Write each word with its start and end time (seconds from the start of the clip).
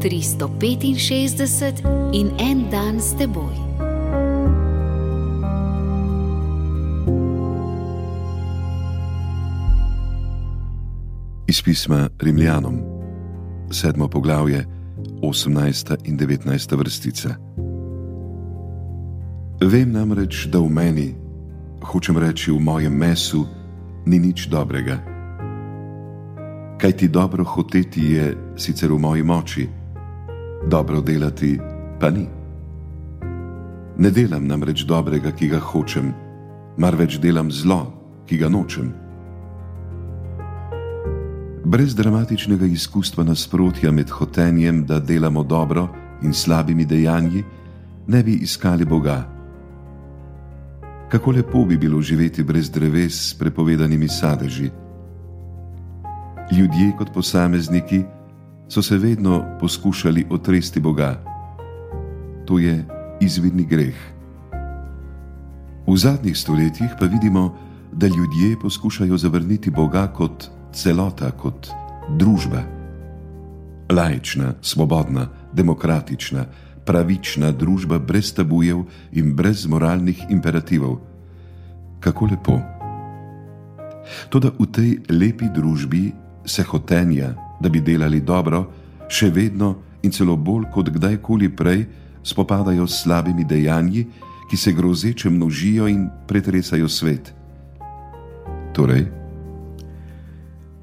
365 0.00 1.82
in 2.12 2.30
en 2.38 2.70
dan 2.70 3.00
s 3.00 3.12
teboj. 3.16 3.54
Iz 11.46 11.62
pisma 11.62 12.08
Rimljanom, 12.18 12.80
sedmo 13.70 14.08
poglavje, 14.08 14.66
18 15.22 15.96
in 16.04 16.16
19 16.18 16.76
vrstica. 16.76 17.36
Vem 19.60 19.92
namreč, 19.92 20.46
da 20.46 20.58
v 20.58 20.70
meni, 20.72 21.14
hočem 21.84 22.16
reči 22.16 22.50
v 22.50 22.60
mojem 22.60 22.96
mesu, 22.96 23.44
ni 24.06 24.18
nič 24.18 24.48
dobrega. 24.48 24.96
Kaj 26.80 26.92
ti 26.96 27.08
dobro 27.08 27.44
hoteti 27.44 28.16
je 28.16 28.36
sicer 28.56 28.88
v 28.92 28.98
moji 28.98 29.22
moči, 29.22 29.68
dobro 30.68 31.00
delati 31.00 31.58
pa 32.00 32.10
ni. 32.10 32.26
Ne 33.98 34.10
delam 34.10 34.46
namreč 34.46 34.84
dobrega, 34.84 35.32
ki 35.32 35.48
ga 35.48 35.58
hočem, 35.60 36.12
marveč 36.76 37.18
delam 37.20 37.50
zlo, 37.52 37.92
ki 38.26 38.38
ga 38.38 38.48
nočem. 38.48 38.92
Brez 41.64 41.94
dramatičnega 41.94 42.66
izkustva 42.66 43.24
nasprotja 43.24 43.92
med 43.92 44.10
hotenjem, 44.10 44.86
da 44.86 45.00
delamo 45.00 45.42
dobro 45.44 45.88
in 46.22 46.32
slabimi 46.32 46.84
dejanji, 46.84 47.44
ne 48.06 48.22
bi 48.22 48.34
iskali 48.34 48.84
Boga. 48.84 49.28
Kako 51.10 51.30
lepo 51.30 51.64
bi 51.64 51.76
bilo 51.76 52.00
živeti 52.02 52.42
brez 52.42 52.70
dreves 52.70 53.30
s 53.30 53.34
prepovedanimi 53.34 54.08
sadeži. 54.08 54.70
Ljudje 56.52 56.92
kot 56.98 57.12
posamezniki 57.14 58.02
so 58.70 58.82
se 58.82 58.98
vedno 58.98 59.44
poskušali 59.60 60.26
otresti 60.30 60.80
Boga. 60.80 61.22
To 62.46 62.58
je 62.58 62.86
izvidni 63.20 63.66
greh. 63.66 63.96
V 65.86 65.96
zadnjih 65.96 66.38
stoletjih 66.38 66.90
pa 67.00 67.06
vidimo, 67.06 67.56
da 67.92 68.06
ljudje 68.06 68.60
poskušajo 68.62 69.18
zavrniti 69.18 69.70
Boga 69.70 70.06
kot 70.06 70.50
celota, 70.72 71.30
kot 71.30 71.68
družba. 72.08 72.62
Lajčna, 73.90 74.54
svobodna, 74.62 75.28
demokratična, 75.52 76.44
pravična 76.86 77.50
družba 77.52 77.98
brez 77.98 78.34
tabujev 78.34 78.84
in 79.12 79.34
brez 79.34 79.66
moralnih 79.66 80.22
imperativov. 80.30 81.00
Kako 82.00 82.26
lepo. 82.26 82.60
Toda 84.28 84.54
v 84.58 84.66
tej 84.66 84.98
lepi 85.10 85.50
družbi 85.54 86.12
se 86.46 86.62
hotenja, 86.62 87.49
da 87.60 87.68
bi 87.68 87.80
delali 87.80 88.20
dobro, 88.20 88.64
še 89.08 89.30
vedno 89.30 89.74
in 90.02 90.12
celo 90.12 90.36
bolj 90.36 90.70
kot 90.72 90.88
kdajkoli 90.88 91.50
prej 91.56 91.84
spopadajo 92.22 92.86
s 92.86 93.02
slabimi 93.02 93.44
dejanji, 93.44 94.06
ki 94.50 94.56
se 94.56 94.72
grozeče 94.72 95.30
množijo 95.30 95.88
in 95.88 96.08
pretresajo 96.26 96.88
svet. 96.88 97.34
Torej, 98.74 99.06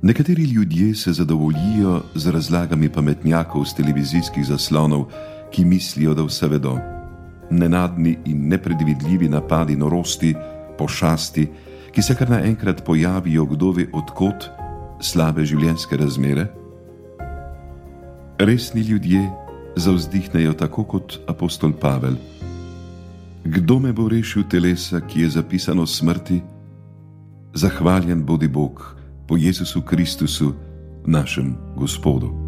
nekateri 0.01 0.43
ljudje 0.43 0.95
se 0.95 1.13
zadovoljijo 1.13 2.01
z 2.15 2.31
razlagami 2.31 2.89
pametnjakov 2.89 3.65
z 3.65 3.73
televizijskih 3.73 4.45
zaslonov, 4.45 5.05
ki 5.51 5.65
mislijo, 5.65 6.13
da 6.13 6.23
vse 6.23 6.47
vedo. 6.47 6.77
Nenadni 7.51 8.17
in 8.25 8.47
nepredvidljivi 8.47 9.29
napadi 9.29 9.75
norosti, 9.75 10.35
pošasti, 10.77 11.47
ki 11.91 12.01
se 12.01 12.15
kar 12.15 12.29
naenkrat 12.29 12.83
pojavijo, 12.85 13.45
kdo 13.45 13.71
ve 13.71 13.87
odkot, 13.93 14.49
slabe 15.01 15.45
življenjske 15.45 15.97
razmere. 15.97 16.47
Resni 18.39 18.81
ljudje 18.81 19.29
zavzdihnejo 19.75 20.53
tako 20.53 20.83
kot 20.83 21.19
apostol 21.27 21.71
Pavel. 21.81 22.13
Kdo 23.43 23.79
me 23.79 23.93
bo 23.93 24.09
rešil 24.09 24.43
telesa, 24.49 25.01
ki 25.01 25.21
je 25.21 25.29
zapisano 25.29 25.85
smrti? 25.85 26.41
Zahvaljen 27.53 28.25
bodi 28.25 28.47
Bog 28.47 28.95
po 29.27 29.37
Jezusu 29.37 29.81
Kristusu, 29.81 30.53
našem 31.05 31.55
Gospodu. 31.75 32.46